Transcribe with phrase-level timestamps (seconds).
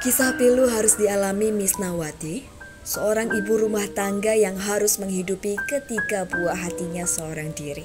[0.00, 2.40] Kisah pilu harus dialami Miss Nawati,
[2.88, 7.84] seorang ibu rumah tangga yang harus menghidupi ketiga buah hatinya seorang diri.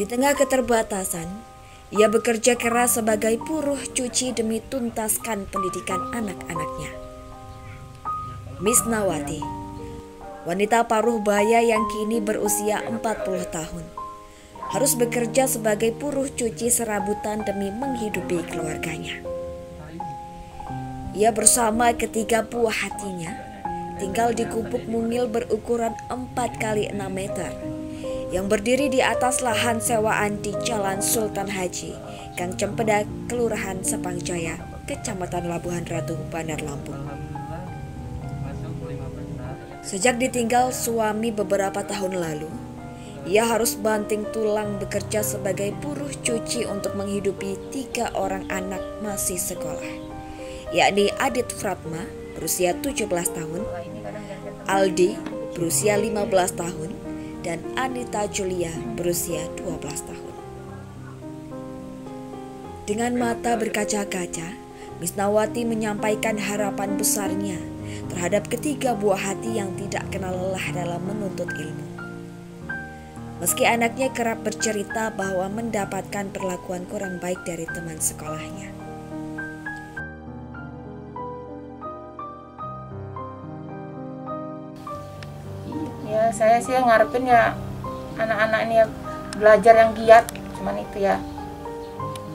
[0.00, 1.28] Di tengah keterbatasan,
[1.92, 6.88] ia bekerja keras sebagai buruh cuci demi tuntaskan pendidikan anak-anaknya.
[8.64, 9.44] Miss Nawati,
[10.48, 13.04] wanita paruh baya yang kini berusia 40
[13.52, 13.84] tahun,
[14.72, 19.23] harus bekerja sebagai buruh cuci serabutan demi menghidupi keluarganya.
[21.14, 23.38] Ia bersama ketiga buah hatinya
[24.02, 27.54] tinggal di gubuk mungil berukuran 4 kali 6 meter
[28.34, 31.94] yang berdiri di atas lahan sewaan di Jalan Sultan Haji,
[32.34, 34.58] Gang Cempedak, Kelurahan Sepangjaya,
[34.90, 36.98] Kecamatan Labuhan Ratu, Bandar Lampung.
[39.86, 42.50] Sejak ditinggal suami beberapa tahun lalu,
[43.30, 50.13] ia harus banting tulang bekerja sebagai buruh cuci untuk menghidupi tiga orang anak masih sekolah
[50.72, 52.06] yakni Adit Fratma
[52.38, 53.62] berusia 17 tahun,
[54.70, 55.18] Aldi
[55.52, 56.90] berusia 15 tahun,
[57.44, 60.34] dan Anita Julia berusia 12 tahun.
[62.84, 64.64] Dengan mata berkaca-kaca,
[65.02, 67.58] Misnawati menyampaikan harapan besarnya
[68.06, 71.88] terhadap ketiga buah hati yang tidak kenal lelah dalam menuntut ilmu.
[73.42, 78.70] Meski anaknya kerap bercerita bahwa mendapatkan perlakuan kurang baik dari teman sekolahnya.
[86.34, 87.54] Saya sih ngarepin ya
[88.18, 88.86] anak-anak ini ya
[89.38, 90.26] belajar yang giat
[90.58, 91.22] cuman itu ya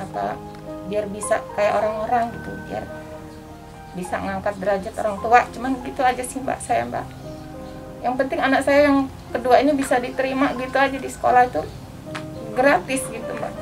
[0.00, 0.40] apa
[0.88, 2.84] biar bisa kayak orang-orang gitu biar
[3.92, 7.04] bisa ngangkat derajat orang tua cuman gitu aja sih mbak saya mbak
[8.00, 11.60] yang penting anak saya yang kedua ini bisa diterima gitu aja di sekolah itu
[12.56, 13.52] gratis gitu mbak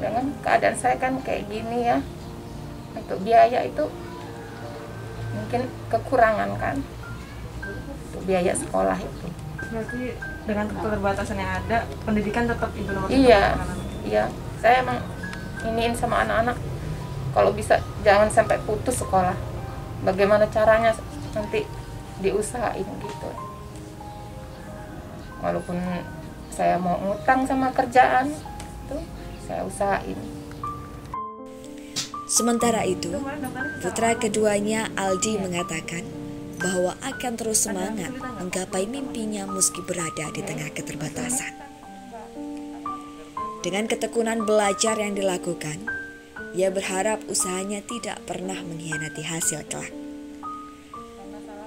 [0.00, 2.00] dengan keadaan saya kan kayak gini ya
[2.96, 3.84] untuk biaya itu
[5.36, 6.80] mungkin kekurangan kan
[8.24, 9.26] biaya sekolah itu.
[9.74, 10.14] Berarti
[10.46, 13.58] dengan keterbatasan yang ada, pendidikan tetap itu nomor Iya,
[14.06, 14.24] iya.
[14.62, 15.02] Saya emang
[15.66, 16.54] iniin sama anak-anak
[17.34, 19.34] kalau bisa jangan sampai putus sekolah.
[20.06, 20.94] Bagaimana caranya
[21.34, 21.66] nanti
[22.22, 23.30] diusahain gitu.
[25.42, 25.74] Walaupun
[26.54, 28.96] saya mau ngutang sama kerjaan itu
[29.42, 30.16] saya usahain.
[32.24, 33.12] Sementara itu,
[33.82, 36.23] putra keduanya Aldi mengatakan
[36.58, 41.52] bahwa akan terus semangat menggapai mimpinya meski berada di tengah keterbatasan.
[43.64, 45.88] Dengan ketekunan belajar yang dilakukan,
[46.52, 50.04] ia berharap usahanya tidak pernah mengkhianati hasil kelak.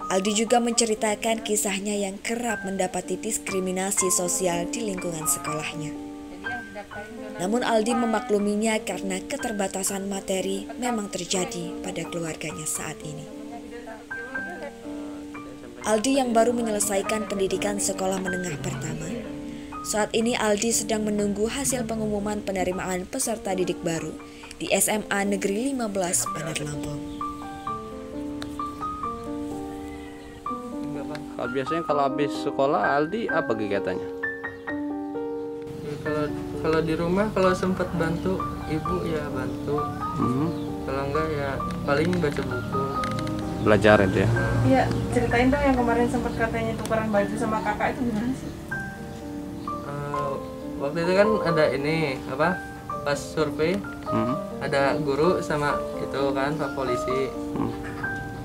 [0.07, 5.91] Aldi juga menceritakan kisahnya yang kerap mendapati diskriminasi sosial di lingkungan sekolahnya.
[7.43, 13.46] Namun Aldi memakluminya karena keterbatasan materi memang terjadi pada keluarganya saat ini.
[15.87, 19.07] Aldi yang baru menyelesaikan pendidikan sekolah menengah pertama.
[19.87, 24.11] Saat ini Aldi sedang menunggu hasil pengumuman penerimaan peserta didik baru
[24.59, 25.87] di SMA Negeri 15
[26.35, 26.99] Bandar Lampung.
[31.39, 34.09] Kalau biasanya kalau habis sekolah Aldi apa kegiatannya?
[35.87, 36.23] Ya, kalau
[36.67, 39.79] kalau di rumah kalau sempat bantu ibu ya bantu.
[40.19, 40.51] Hmm.
[40.83, 41.49] Kalau enggak ya
[41.87, 42.96] paling baca buku.
[43.67, 44.29] Belajar itu ya.
[44.63, 48.51] Iya, ceritain dong yang kemarin sempat katanya tukeran baju sama kakak itu gimana sih?
[49.67, 50.31] Eh,
[50.79, 52.55] waktu itu kan ada ini apa?
[53.03, 53.75] Pas survei
[54.07, 54.39] Hmm.
[54.63, 57.27] ada guru sama itu kan pak polisi.
[57.59, 57.75] Hmm.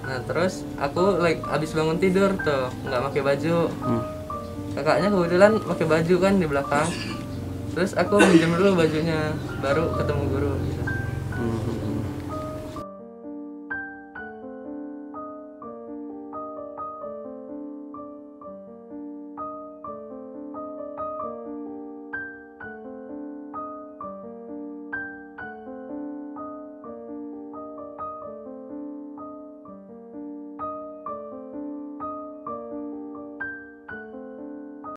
[0.03, 3.71] Nah terus aku like abis bangun tidur tuh nggak pakai baju.
[3.71, 4.03] Hmm.
[4.75, 6.89] Kakaknya kebetulan pakai baju kan di belakang.
[7.79, 10.53] Terus aku minjem dulu bajunya, baru ketemu guru.
[10.67, 10.83] Gitu.
[11.31, 11.92] Hmm.